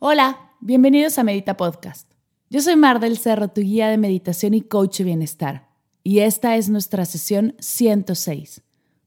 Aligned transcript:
Hola, 0.00 0.52
bienvenidos 0.60 1.18
a 1.18 1.24
Medita 1.24 1.56
Podcast. 1.56 2.08
Yo 2.50 2.60
soy 2.62 2.76
Mar 2.76 3.00
del 3.00 3.18
Cerro, 3.18 3.48
tu 3.48 3.62
guía 3.62 3.88
de 3.88 3.98
meditación 3.98 4.54
y 4.54 4.60
coach 4.60 4.98
de 4.98 5.04
bienestar. 5.04 5.70
Y 6.04 6.20
esta 6.20 6.54
es 6.54 6.68
nuestra 6.68 7.04
sesión 7.04 7.56
106, 7.58 8.62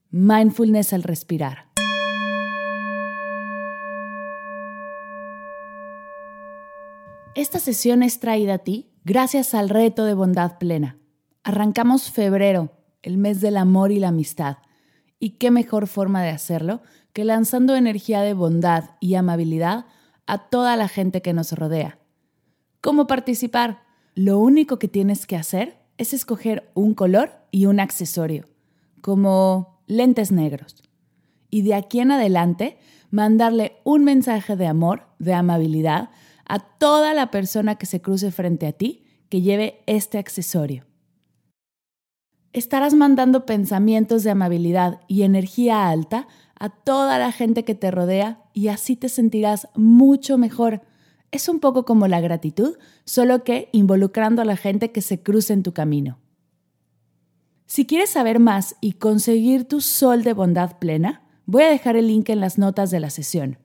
Mindfulness 0.09 0.91
al 0.91 1.04
respirar. 1.04 1.70
Esta 7.35 7.60
sesión 7.60 8.04
es 8.04 8.20
traída 8.20 8.55
a 8.55 8.58
ti 8.58 8.91
gracias 9.05 9.54
al 9.54 9.70
reto 9.70 10.04
de 10.04 10.13
bondad 10.13 10.58
plena. 10.58 10.98
Arrancamos 11.44 12.12
febrero, 12.12 12.73
el 13.02 13.18
mes 13.18 13.40
del 13.40 13.55
amor 13.55 13.94
y 13.94 13.99
la 13.99 14.10
amistad. 14.10 14.58
¿Y 15.20 15.38
qué 15.38 15.52
mejor 15.52 15.88
forma 15.88 16.21
de 16.21 16.32
hacerlo 16.32 16.82
que 17.13 17.23
lanzando 17.23 17.77
energía 17.77 18.23
de 18.23 18.34
bondad 18.34 18.90
y 18.99 19.16
amabilidad 19.16 19.85
a 20.31 20.38
toda 20.38 20.77
la 20.77 20.88
gente 20.88 21.21
que 21.21 21.34
nos 21.34 21.52
rodea? 21.52 21.99
¿Cómo 22.79 23.05
participar? 23.05 23.82
Lo 24.15 24.40
único 24.40 24.79
que 24.79 24.87
tienes 24.87 25.27
que 25.27 25.35
hacer 25.35 25.77
es 25.98 26.13
escoger 26.13 26.71
un 26.74 26.93
color 26.93 27.34
y 27.51 27.65
un 27.65 27.82
accesorio, 27.82 28.48
como 29.02 29.84
lentes 29.87 30.32
negros. 30.32 30.84
Y 31.49 31.63
de 31.63 31.76
aquí 31.76 31.99
en 31.99 32.12
adelante, 32.12 32.77
mandarle 33.09 33.74
un 33.84 34.05
mensaje 34.05 34.55
de 34.55 34.68
amor, 34.68 35.04
de 35.20 35.34
amabilidad, 35.34 36.12
a 36.46 36.59
toda 36.59 37.13
la 37.13 37.29
persona 37.29 37.76
que 37.76 37.85
se 37.85 37.99
cruce 38.02 38.32
frente 38.32 38.68
a 38.68 38.71
ti 38.71 39.04
que 39.27 39.41
lleve 39.41 39.84
este 39.85 40.18
accesorio. 40.18 40.85
Estarás 42.54 42.93
mandando 42.93 43.46
pensamientos 43.46 44.24
de 44.24 44.32
amabilidad 44.32 45.02
y 45.09 45.24
energía 45.24 45.90
alta 45.90 46.26
a 46.57 46.70
toda 46.70 47.20
la 47.20 47.34
gente 47.34 47.65
que 47.65 47.76
te 47.76 47.91
rodea 47.91 48.40
y 48.54 48.68
así 48.68 48.96
te 48.96 49.10
sentirás 49.10 49.68
mucho 49.76 50.38
mejor. 50.38 50.82
Es 51.32 51.49
un 51.49 51.60
poco 51.60 51.85
como 51.85 52.07
la 52.07 52.21
gratitud, 52.21 52.77
solo 53.05 53.43
que 53.43 53.70
involucrando 53.71 54.41
a 54.41 54.46
la 54.46 54.58
gente 54.58 54.91
que 54.91 55.02
se 55.02 55.21
cruce 55.21 55.54
en 55.54 55.63
tu 55.63 55.74
camino. 55.74 56.20
Si 57.66 57.85
quieres 57.85 58.10
saber 58.10 58.40
más 58.40 58.76
y 58.82 58.93
conseguir 58.93 59.66
tu 59.66 59.82
sol 59.82 60.24
de 60.24 60.34
bondad 60.34 60.77
plena, 60.80 61.24
voy 61.46 61.63
a 61.63 61.70
dejar 61.70 61.96
el 61.96 62.08
link 62.08 62.30
en 62.30 62.41
las 62.41 62.58
notas 62.58 62.91
de 62.91 62.99
la 62.99 63.10
sesión 63.10 63.58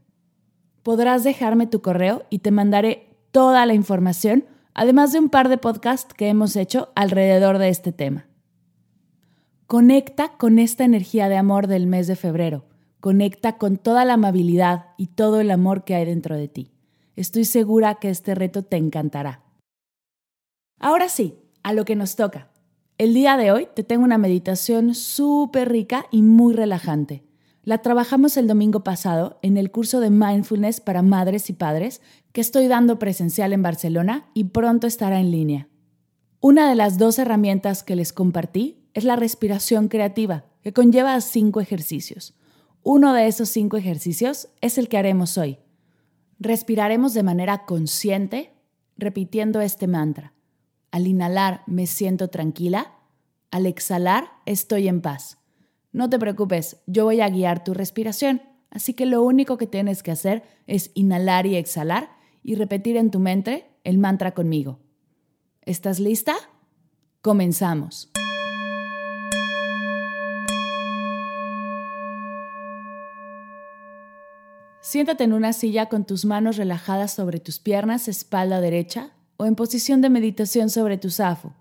podrás 0.86 1.24
dejarme 1.24 1.66
tu 1.66 1.82
correo 1.82 2.22
y 2.30 2.38
te 2.38 2.52
mandaré 2.52 3.08
toda 3.32 3.66
la 3.66 3.74
información, 3.74 4.44
además 4.72 5.12
de 5.12 5.18
un 5.18 5.30
par 5.30 5.48
de 5.48 5.58
podcasts 5.58 6.14
que 6.14 6.28
hemos 6.28 6.54
hecho 6.54 6.92
alrededor 6.94 7.58
de 7.58 7.70
este 7.70 7.90
tema. 7.90 8.28
Conecta 9.66 10.28
con 10.38 10.60
esta 10.60 10.84
energía 10.84 11.28
de 11.28 11.38
amor 11.38 11.66
del 11.66 11.88
mes 11.88 12.06
de 12.06 12.14
febrero. 12.14 12.66
Conecta 13.06 13.56
con 13.56 13.76
toda 13.76 14.04
la 14.04 14.14
amabilidad 14.14 14.86
y 14.96 15.06
todo 15.06 15.38
el 15.38 15.52
amor 15.52 15.84
que 15.84 15.94
hay 15.94 16.04
dentro 16.04 16.36
de 16.36 16.48
ti. 16.48 16.72
Estoy 17.14 17.44
segura 17.44 18.00
que 18.00 18.10
este 18.10 18.34
reto 18.34 18.64
te 18.64 18.78
encantará. 18.78 19.44
Ahora 20.80 21.08
sí, 21.08 21.38
a 21.62 21.72
lo 21.72 21.84
que 21.84 21.94
nos 21.94 22.16
toca. 22.16 22.50
El 22.98 23.14
día 23.14 23.36
de 23.36 23.52
hoy 23.52 23.68
te 23.72 23.84
tengo 23.84 24.02
una 24.02 24.18
meditación 24.18 24.96
súper 24.96 25.68
rica 25.68 26.06
y 26.10 26.22
muy 26.22 26.52
relajante. 26.52 27.22
La 27.62 27.78
trabajamos 27.78 28.36
el 28.36 28.48
domingo 28.48 28.82
pasado 28.82 29.38
en 29.40 29.56
el 29.56 29.70
curso 29.70 30.00
de 30.00 30.10
mindfulness 30.10 30.80
para 30.80 31.02
madres 31.02 31.48
y 31.48 31.52
padres 31.52 32.02
que 32.32 32.40
estoy 32.40 32.66
dando 32.66 32.98
presencial 32.98 33.52
en 33.52 33.62
Barcelona 33.62 34.26
y 34.34 34.46
pronto 34.46 34.88
estará 34.88 35.20
en 35.20 35.30
línea. 35.30 35.68
Una 36.40 36.68
de 36.68 36.74
las 36.74 36.98
dos 36.98 37.20
herramientas 37.20 37.84
que 37.84 37.94
les 37.94 38.12
compartí 38.12 38.82
es 38.94 39.04
la 39.04 39.14
respiración 39.14 39.86
creativa, 39.86 40.46
que 40.60 40.72
conlleva 40.72 41.20
cinco 41.20 41.60
ejercicios. 41.60 42.34
Uno 42.88 43.14
de 43.14 43.26
esos 43.26 43.48
cinco 43.48 43.76
ejercicios 43.76 44.48
es 44.60 44.78
el 44.78 44.88
que 44.88 44.96
haremos 44.96 45.38
hoy. 45.38 45.58
Respiraremos 46.38 47.14
de 47.14 47.24
manera 47.24 47.64
consciente, 47.66 48.52
repitiendo 48.96 49.60
este 49.60 49.88
mantra. 49.88 50.34
Al 50.92 51.08
inhalar 51.08 51.64
me 51.66 51.88
siento 51.88 52.28
tranquila, 52.28 52.92
al 53.50 53.66
exhalar 53.66 54.28
estoy 54.46 54.86
en 54.86 55.00
paz. 55.00 55.38
No 55.90 56.08
te 56.08 56.20
preocupes, 56.20 56.76
yo 56.86 57.06
voy 57.06 57.22
a 57.22 57.28
guiar 57.28 57.64
tu 57.64 57.74
respiración, 57.74 58.40
así 58.70 58.94
que 58.94 59.04
lo 59.04 59.20
único 59.20 59.56
que 59.56 59.66
tienes 59.66 60.04
que 60.04 60.12
hacer 60.12 60.44
es 60.68 60.92
inhalar 60.94 61.44
y 61.46 61.56
exhalar 61.56 62.10
y 62.44 62.54
repetir 62.54 62.96
en 62.96 63.10
tu 63.10 63.18
mente 63.18 63.66
el 63.82 63.98
mantra 63.98 64.32
conmigo. 64.32 64.78
¿Estás 65.62 65.98
lista? 65.98 66.36
Comenzamos. 67.20 68.12
Siéntate 74.96 75.24
en 75.24 75.34
una 75.34 75.52
silla 75.52 75.90
con 75.90 76.06
tus 76.06 76.24
manos 76.24 76.56
relajadas 76.56 77.12
sobre 77.12 77.38
tus 77.38 77.58
piernas, 77.58 78.08
espalda 78.08 78.62
derecha, 78.62 79.10
o 79.36 79.44
en 79.44 79.54
posición 79.54 80.00
de 80.00 80.08
meditación 80.08 80.70
sobre 80.70 80.96
tu 80.96 81.10
zafo. 81.10 81.52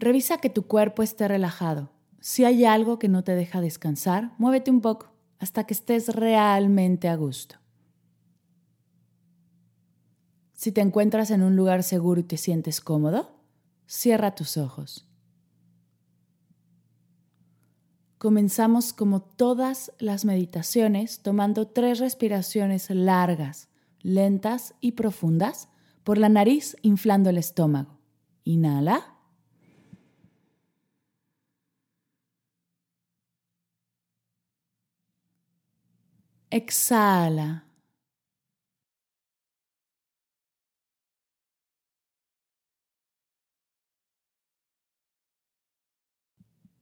Revisa 0.00 0.38
que 0.38 0.50
tu 0.50 0.66
cuerpo 0.66 1.04
esté 1.04 1.28
relajado. 1.28 1.92
Si 2.18 2.44
hay 2.44 2.64
algo 2.64 2.98
que 2.98 3.06
no 3.06 3.22
te 3.22 3.36
deja 3.36 3.60
descansar, 3.60 4.32
muévete 4.36 4.72
un 4.72 4.80
poco 4.80 5.12
hasta 5.38 5.62
que 5.62 5.74
estés 5.74 6.08
realmente 6.08 7.08
a 7.08 7.14
gusto. 7.14 7.54
Si 10.54 10.72
te 10.72 10.80
encuentras 10.80 11.30
en 11.30 11.44
un 11.44 11.54
lugar 11.54 11.84
seguro 11.84 12.20
y 12.20 12.24
te 12.24 12.36
sientes 12.36 12.80
cómodo, 12.80 13.30
cierra 13.86 14.34
tus 14.34 14.56
ojos. 14.56 15.08
Comenzamos 18.26 18.92
como 18.92 19.22
todas 19.22 19.92
las 20.00 20.24
meditaciones 20.24 21.20
tomando 21.20 21.68
tres 21.68 22.00
respiraciones 22.00 22.90
largas, 22.90 23.68
lentas 24.02 24.74
y 24.80 24.92
profundas 24.92 25.68
por 26.02 26.18
la 26.18 26.28
nariz 26.28 26.76
inflando 26.82 27.30
el 27.30 27.38
estómago. 27.38 28.00
Inhala. 28.42 29.14
Exhala. 36.50 37.64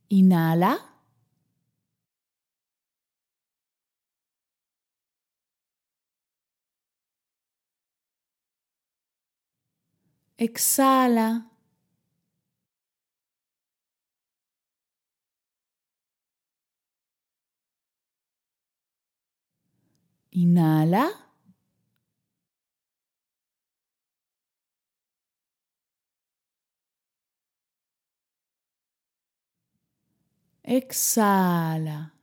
Inhala. 0.09 0.94
Exhala. 10.39 11.47
Inhala. 20.33 21.05
Exhala. 30.65 32.14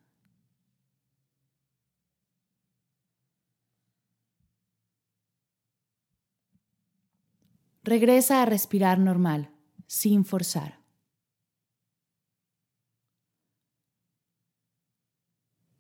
Regresa 7.84 8.42
a 8.42 8.46
respirar 8.46 9.00
normal, 9.00 9.52
sin 9.88 10.26
forzar. 10.26 10.80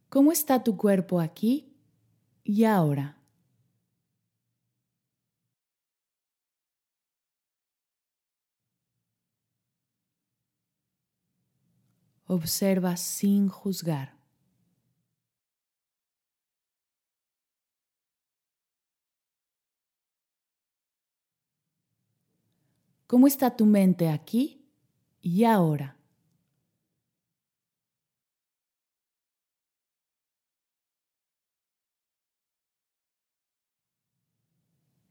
¿Cómo 0.09 0.31
está 0.31 0.63
tu 0.63 0.75
cuerpo 0.75 1.21
aquí 1.21 1.71
y 2.43 2.65
ahora. 2.65 3.17
Observa 12.25 12.95
sin 12.97 13.49
juzgar. 13.49 14.20
¿Cómo 23.11 23.27
está 23.27 23.57
tu 23.57 23.65
mente 23.65 24.07
aquí 24.07 24.65
y 25.21 25.43
ahora? 25.43 25.97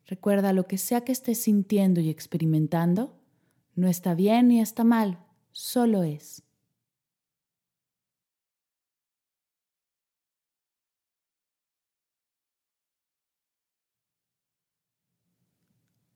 Recuerda 0.07 0.55
lo 0.55 0.67
que 0.67 0.79
sea 0.79 1.03
que 1.03 1.13
estés 1.13 1.43
sintiendo 1.43 2.01
y 2.01 2.09
experimentando, 2.09 3.21
no 3.75 3.87
está 3.87 4.15
bien 4.15 4.49
ni 4.49 4.63
está 4.63 4.83
mal, 4.83 5.19
solo 5.53 6.03
es. 6.03 6.43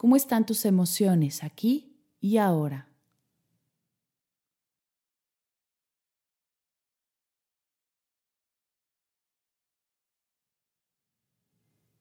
¿Cómo 0.04 0.16
están 0.16 0.44
tus 0.44 0.66
emociones 0.66 1.42
aquí 1.42 1.96
y 2.20 2.36
ahora? 2.36 2.90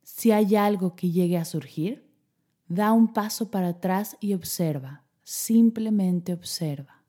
Si 0.03 0.33
hay 0.33 0.57
algo 0.57 0.97
que 0.97 1.11
llegue 1.11 1.38
a 1.38 1.45
surgir, 1.45 2.05
da 2.67 2.91
un 2.91 3.13
paso 3.13 3.50
para 3.50 3.69
atrás 3.69 4.17
y 4.19 4.33
observa, 4.33 5.06
simplemente 5.23 6.33
observa. 6.33 7.02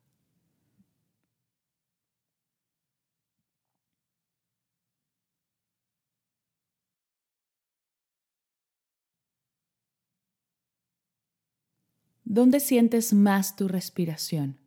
¿Dónde 12.35 12.59
sientes 12.59 13.13
más 13.13 13.55
tu 13.55 13.69
respiración? 13.69 14.59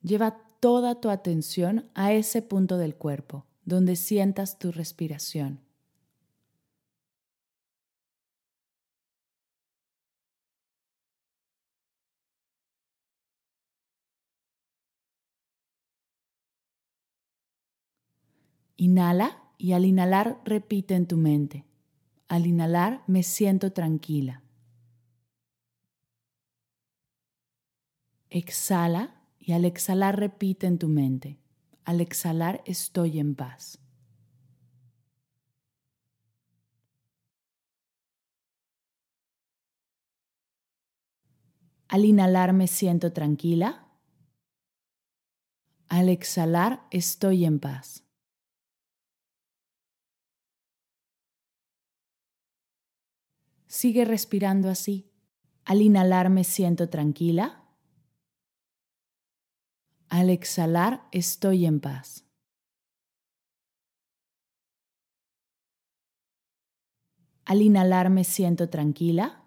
Lleva 0.00 0.38
toda 0.58 1.02
tu 1.02 1.10
atención 1.10 1.90
a 1.92 2.14
ese 2.14 2.40
punto 2.40 2.78
del 2.78 2.94
cuerpo, 2.94 3.44
donde 3.66 3.94
sientas 3.96 4.58
tu 4.58 4.72
respiración. 4.72 5.60
Inhala 18.78 19.42
y 19.58 19.72
al 19.72 19.84
inhalar 19.84 20.40
repite 20.46 20.94
en 20.94 21.06
tu 21.06 21.18
mente. 21.18 21.66
Al 22.28 22.46
inhalar 22.46 23.02
me 23.06 23.22
siento 23.22 23.74
tranquila. 23.74 24.43
Exhala 28.34 29.14
y 29.38 29.52
al 29.52 29.64
exhalar 29.64 30.18
repite 30.18 30.66
en 30.66 30.76
tu 30.76 30.88
mente. 30.88 31.38
Al 31.84 32.00
exhalar 32.00 32.64
estoy 32.66 33.20
en 33.20 33.36
paz. 33.36 33.78
Al 41.86 42.04
inhalar 42.04 42.52
me 42.52 42.66
siento 42.66 43.12
tranquila. 43.12 43.86
Al 45.88 46.08
exhalar 46.08 46.88
estoy 46.90 47.44
en 47.44 47.60
paz. 47.60 48.02
Sigue 53.68 54.04
respirando 54.04 54.68
así. 54.70 55.08
Al 55.64 55.82
inhalar 55.82 56.30
me 56.30 56.42
siento 56.42 56.88
tranquila. 56.88 57.63
Al 60.14 60.30
exhalar 60.30 61.08
estoy 61.10 61.66
en 61.66 61.80
paz. 61.80 62.24
Al 67.44 67.60
inhalar 67.60 68.10
me 68.10 68.22
siento 68.22 68.70
tranquila. 68.70 69.42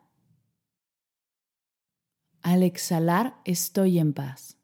Al 2.41 2.63
exhalar 2.63 3.39
estoy 3.45 3.97
en 3.97 4.11
paz. 4.13 4.57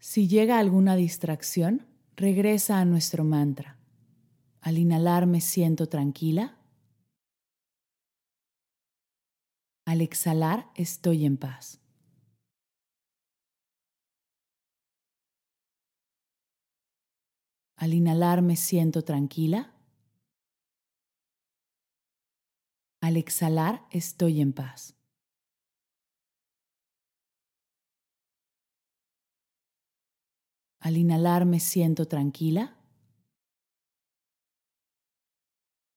Si 0.00 0.26
llega 0.26 0.58
alguna 0.58 0.96
distracción, 0.96 1.86
Regresa 2.16 2.80
a 2.80 2.84
nuestro 2.84 3.24
mantra. 3.24 3.78
Al 4.60 4.76
inhalar 4.76 5.26
me 5.26 5.40
siento 5.40 5.86
tranquila. 5.86 6.59
Al 9.90 10.02
exhalar 10.02 10.70
estoy 10.76 11.26
en 11.26 11.36
paz. 11.36 11.80
Al 17.74 17.92
inhalar 17.94 18.40
me 18.40 18.54
siento 18.54 19.02
tranquila. 19.02 19.74
Al 23.00 23.16
exhalar 23.16 23.84
estoy 23.90 24.40
en 24.40 24.52
paz. 24.52 24.94
Al 30.78 30.98
inhalar 30.98 31.46
me 31.46 31.58
siento 31.58 32.06
tranquila. 32.06 32.76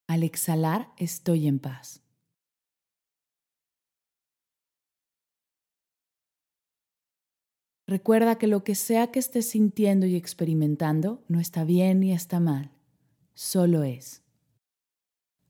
Al 0.07 0.23
exhalar 0.23 0.91
estoy 0.97 1.47
en 1.47 1.59
paz. 1.59 2.03
Recuerda 7.85 8.37
que 8.37 8.47
lo 8.47 8.63
que 8.63 8.75
sea 8.75 9.11
que 9.11 9.19
estés 9.19 9.49
sintiendo 9.49 10.05
y 10.05 10.15
experimentando 10.15 11.23
no 11.27 11.39
está 11.39 11.65
bien 11.65 11.99
ni 11.99 12.13
está 12.13 12.39
mal, 12.39 12.71
solo 13.33 13.83
es. 13.83 14.21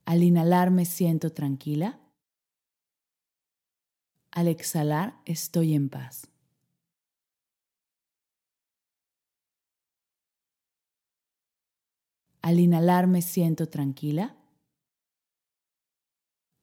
Al 0.04 0.22
inhalar 0.22 0.70
me 0.70 0.84
siento 0.84 1.30
tranquila. 1.30 2.00
Al 4.32 4.48
exhalar 4.48 5.20
estoy 5.24 5.74
en 5.74 5.88
paz. 5.88 6.28
Al 12.42 12.58
inhalar 12.58 13.06
me 13.06 13.22
siento 13.22 13.68
tranquila. 13.68 14.36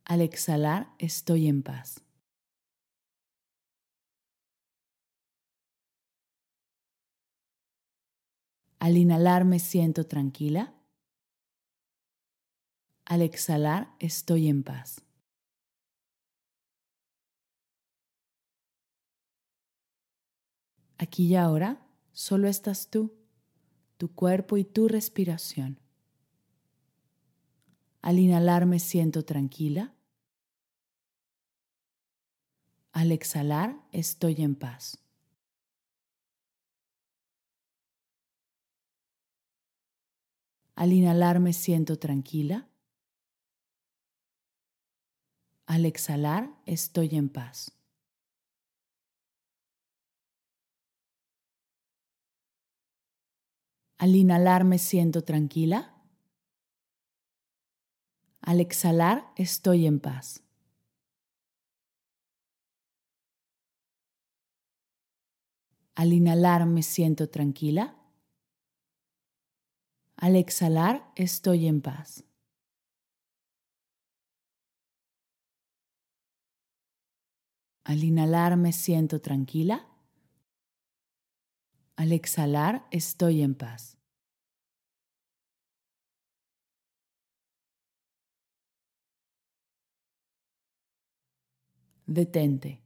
Al 0.05 0.21
exhalar 0.21 0.93
estoy 0.99 1.47
en 1.47 1.63
paz. 1.63 2.03
Al 8.81 8.97
inhalar 8.97 9.45
me 9.45 9.59
siento 9.59 10.07
tranquila. 10.07 10.73
Al 13.05 13.21
exhalar 13.21 13.93
estoy 13.99 14.47
en 14.47 14.63
paz. 14.63 15.03
Aquí 20.97 21.27
y 21.27 21.35
ahora 21.35 21.85
solo 22.11 22.47
estás 22.47 22.89
tú 22.89 23.13
tu 23.97 24.15
cuerpo 24.15 24.57
y 24.57 24.63
tu 24.63 24.87
respiración. 24.87 25.79
Al 28.01 28.17
inhalar 28.17 28.65
me 28.65 28.79
siento 28.79 29.23
tranquila. 29.23 29.93
Al 32.93 33.11
exhalar 33.11 33.79
estoy 33.91 34.41
en 34.41 34.55
paz. 34.55 35.00
Al 40.75 40.93
inhalar 40.93 41.39
me 41.39 41.53
siento 41.53 41.99
tranquila. 41.99 42.67
Al 45.65 45.85
exhalar 45.85 46.49
estoy 46.65 47.15
en 47.15 47.29
paz. 47.29 47.71
Al 53.97 54.15
inhalar 54.15 54.63
me 54.63 54.79
siento 54.79 55.23
tranquila. 55.23 55.93
Al 58.41 58.59
exhalar 58.59 59.31
estoy 59.35 59.85
en 59.85 59.99
paz. 59.99 60.41
Al 65.93 66.13
inhalar 66.13 66.65
me 66.65 66.81
siento 66.81 67.29
tranquila. 67.29 68.00
Al 70.21 70.35
exhalar, 70.35 71.11
estoy 71.15 71.65
en 71.65 71.81
paz. 71.81 72.23
Al 77.83 78.03
inhalar 78.03 78.55
me 78.55 78.71
siento 78.71 79.19
tranquila. 79.19 79.87
Al 81.95 82.11
exhalar 82.11 82.85
estoy 82.91 83.41
en 83.41 83.55
paz. 83.55 83.97
Detente. 92.05 92.83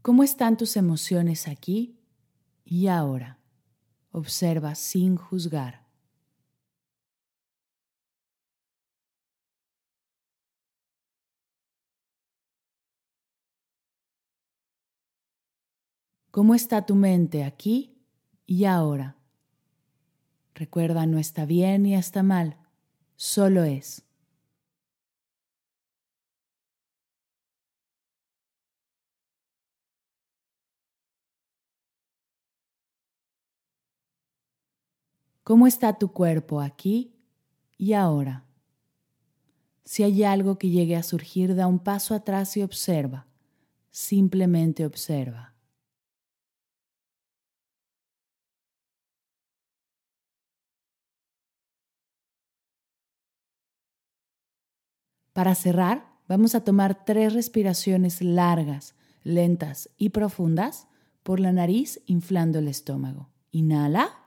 ¿Cómo 0.00 0.22
están 0.22 0.56
tus 0.56 0.78
emociones 0.78 1.48
aquí 1.48 1.98
y 2.64 2.86
ahora? 2.86 3.41
Observa 4.12 4.74
sin 4.74 5.16
juzgar. 5.16 5.82
¿Cómo 16.30 16.54
está 16.54 16.86
tu 16.86 16.94
mente 16.94 17.44
aquí 17.44 17.94
y 18.46 18.64
ahora? 18.64 19.16
Recuerda, 20.54 21.04
no 21.04 21.18
está 21.18 21.44
bien 21.44 21.82
ni 21.82 21.94
está 21.94 22.22
mal, 22.22 22.56
solo 23.16 23.64
es. 23.64 24.02
¿Cómo 35.44 35.66
está 35.66 35.98
tu 35.98 36.12
cuerpo 36.12 36.60
aquí 36.60 37.16
y 37.76 37.94
ahora? 37.94 38.44
Si 39.84 40.04
hay 40.04 40.22
algo 40.22 40.56
que 40.56 40.70
llegue 40.70 40.94
a 40.94 41.02
surgir, 41.02 41.56
da 41.56 41.66
un 41.66 41.80
paso 41.80 42.14
atrás 42.14 42.56
y 42.56 42.62
observa. 42.62 43.26
Simplemente 43.90 44.86
observa. 44.86 45.52
Para 55.32 55.54
cerrar, 55.54 56.12
vamos 56.28 56.54
a 56.54 56.62
tomar 56.62 57.04
tres 57.04 57.32
respiraciones 57.32 58.22
largas, 58.22 58.94
lentas 59.24 59.88
y 59.96 60.10
profundas 60.10 60.86
por 61.22 61.40
la 61.40 61.52
nariz 61.52 62.00
inflando 62.06 62.60
el 62.60 62.68
estómago. 62.68 63.30
Inhala. 63.50 64.21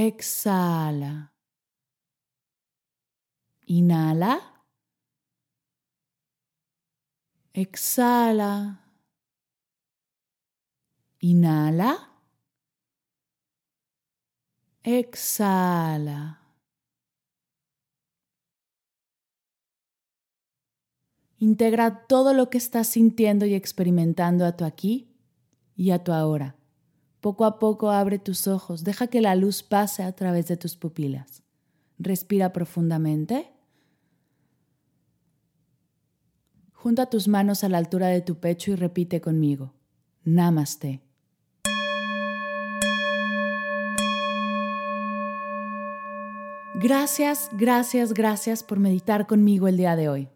Exhala. 0.00 1.30
Inhala. 3.66 4.34
Exhala. 7.52 8.80
Inhala. 11.20 11.90
Exhala. 14.82 16.38
Integra 21.38 22.06
todo 22.06 22.32
lo 22.32 22.48
que 22.48 22.56
estás 22.56 22.86
sintiendo 22.86 23.44
y 23.44 23.54
experimentando 23.54 24.46
a 24.46 24.56
tu 24.56 24.64
aquí 24.64 25.14
y 25.76 25.90
a 25.90 26.02
tu 26.02 26.12
ahora. 26.12 26.59
Poco 27.20 27.44
a 27.44 27.58
poco 27.58 27.90
abre 27.90 28.18
tus 28.18 28.48
ojos, 28.48 28.82
deja 28.82 29.06
que 29.08 29.20
la 29.20 29.34
luz 29.34 29.62
pase 29.62 30.02
a 30.02 30.12
través 30.12 30.48
de 30.48 30.56
tus 30.56 30.76
pupilas. 30.76 31.42
Respira 31.98 32.52
profundamente. 32.52 33.52
Junta 36.72 37.10
tus 37.10 37.28
manos 37.28 37.62
a 37.62 37.68
la 37.68 37.76
altura 37.76 38.08
de 38.08 38.22
tu 38.22 38.36
pecho 38.36 38.70
y 38.70 38.74
repite 38.74 39.20
conmigo. 39.20 39.74
Namaste. 40.24 41.02
Gracias, 46.74 47.50
gracias, 47.52 48.14
gracias 48.14 48.62
por 48.62 48.78
meditar 48.78 49.26
conmigo 49.26 49.68
el 49.68 49.76
día 49.76 49.94
de 49.94 50.08
hoy. 50.08 50.28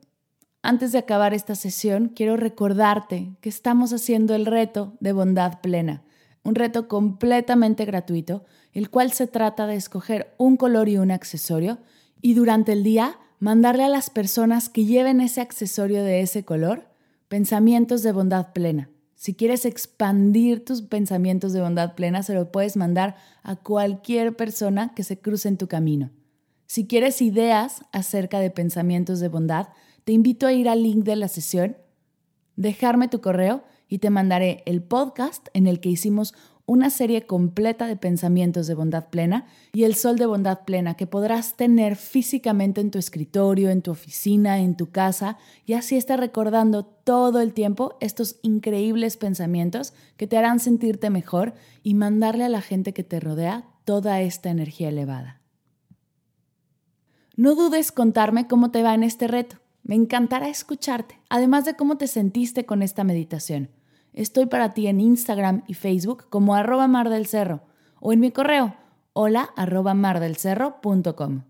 Antes 0.61 0.93
de 0.93 0.99
acabar 0.99 1.33
esta 1.33 1.55
sesión, 1.55 2.09
quiero 2.15 2.37
recordarte 2.37 3.35
que 3.41 3.49
estamos 3.49 3.95
haciendo 3.95 4.35
el 4.35 4.45
reto 4.45 4.93
de 5.01 5.15
bondad 5.15 5.63
plena 5.63 6.05
un 6.45 6.55
reto 6.55 6.87
completamente 6.87 7.85
gratuito, 7.85 8.45
el 8.73 8.91
cual 8.91 9.13
se 9.13 9.27
trata 9.27 9.67
de 9.67 9.77
escoger 9.77 10.35
un 10.39 10.57
color 10.57 10.89
y 10.89 10.99
un 10.99 11.11
accesorio 11.11 11.79
y 12.21 12.35
durante 12.35 12.73
el 12.73 12.85
día 12.85 13.19
mandarle 13.41 13.85
a 13.85 13.89
las 13.89 14.11
personas 14.11 14.69
que 14.69 14.85
lleven 14.85 15.21
ese 15.21 15.41
accesorio 15.41 16.05
de 16.05 16.21
ese 16.21 16.45
color 16.45 16.89
pensamientos 17.29 18.03
de 18.03 18.13
bondad 18.13 18.53
plena. 18.53 18.91
Si 19.15 19.35
quieres 19.35 19.65
expandir 19.65 20.65
tus 20.65 20.83
pensamientos 20.83 21.53
de 21.53 21.63
bondad 21.63 21.95
plena, 21.95 22.23
se 22.23 22.35
lo 22.35 22.53
puedes 22.53 22.77
mandar 22.77 23.17
a 23.43 23.57
cualquier 23.57 24.37
persona 24.37 24.93
que 24.95 25.03
se 25.03 25.19
cruce 25.19 25.49
en 25.49 25.57
tu 25.57 25.67
camino. 25.67 26.11
Si 26.67 26.87
quieres 26.87 27.23
ideas 27.23 27.85
acerca 27.93 28.41
de 28.41 28.51
pensamientos 28.51 29.21
de 29.21 29.29
bondad, 29.29 29.69
te 30.05 30.13
invito 30.13 30.47
a 30.47 30.53
ir 30.53 30.69
al 30.69 30.83
link 30.83 31.05
de 31.05 31.17
la 31.17 31.29
sesión, 31.29 31.77
dejarme 32.57 33.09
tu 33.09 33.21
correo 33.21 33.65
y 33.89 33.99
te 33.99 34.11
mandaré 34.11 34.63
el 34.67 34.83
podcast 34.83 35.49
en 35.55 35.67
el 35.67 35.81
que 35.81 35.91
hicimos 35.91 36.35
una 36.67 36.89
serie 36.89 37.27
completa 37.27 37.87
de 37.87 37.97
pensamientos 37.97 38.67
de 38.67 38.75
bondad 38.75 39.09
plena 39.11 39.47
y 39.75 39.85
el 39.85 39.95
sol 39.95 40.17
de 40.17 40.27
bondad 40.27 40.61
plena 40.65 40.95
que 40.95 41.07
podrás 41.07 41.57
tener 41.57 41.97
físicamente 41.97 42.81
en 42.81 42.91
tu 42.91 42.99
escritorio, 42.99 43.69
en 43.69 43.83
tu 43.83 43.91
oficina, 43.91 44.59
en 44.59 44.75
tu 44.75 44.91
casa 44.91 45.37
y 45.67 45.75
así 45.75 45.97
estar 45.97 46.19
recordando 46.19 46.85
todo 46.85 47.41
el 47.41 47.53
tiempo 47.53 47.97
estos 48.01 48.37
increíbles 48.43 49.19
pensamientos 49.19 49.93
que 50.17 50.27
te 50.27 50.39
harán 50.39 50.59
sentirte 50.59 51.11
mejor 51.11 51.55
y 51.83 51.95
mandarle 51.95 52.45
a 52.45 52.49
la 52.49 52.63
gente 52.63 52.95
que 52.95 53.05
te 53.05 53.21
rodea 53.21 53.67
toda 53.85 54.23
esta 54.23 54.49
energía 54.49 54.89
elevada. 54.89 55.43
No 57.37 57.55
dudes 57.57 57.93
contarme 57.93 58.47
cómo 58.47 58.71
te 58.71 58.83
va 58.83 58.95
en 58.95 59.03
este 59.03 59.27
reto. 59.27 59.57
Me 59.85 59.95
encantará 59.95 60.49
escucharte, 60.49 61.21
además 61.29 61.67
de 61.67 61.77
cómo 61.77 61.99
te 61.99 62.07
sentiste 62.07 62.65
con 62.65 62.83
esta 62.83 63.05
meditación. 63.05 63.69
Estoy 64.15 64.47
para 64.47 64.73
ti 64.73 64.87
en 64.87 64.99
Instagram 64.99 65.63
y 65.67 65.75
Facebook 65.75 66.25
como 66.31 66.55
arroba 66.55 66.89
mar 66.89 67.11
del 67.11 67.27
cerro 67.27 67.63
o 68.01 68.13
en 68.13 68.21
mi 68.21 68.31
correo 68.31 68.77
hola 69.13 69.51
arroba 69.57 69.93
mardelcerro.com. 69.93 71.43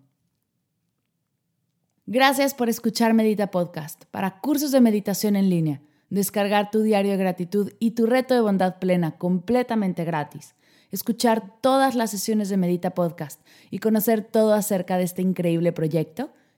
Gracias 2.07 2.55
por 2.55 2.69
escuchar 2.69 3.15
Medita 3.15 3.53
Podcast 3.53 4.05
para 4.11 4.41
cursos 4.41 4.73
de 4.73 4.81
meditación 4.81 5.37
en 5.37 5.49
línea, 5.49 5.81
descargar 6.11 6.73
tu 6.73 6.83
diario 6.83 7.13
de 7.13 7.19
gratitud 7.19 7.73
y 7.79 7.93
tu 7.93 8.07
reto 8.07 8.35
de 8.35 8.41
bondad 8.41 8.81
plena 8.81 9.17
completamente 9.17 10.05
gratis, 10.05 10.57
escuchar 10.91 11.61
todas 11.61 11.95
las 11.95 12.11
sesiones 12.11 12.49
de 12.49 12.57
Medita 12.57 12.91
Podcast 12.95 13.41
y 13.71 13.79
conocer 13.79 14.25
todo 14.25 14.55
acerca 14.55 14.99
de 14.99 15.05
este 15.05 15.23
increíble 15.23 15.71
proyecto 15.71 16.33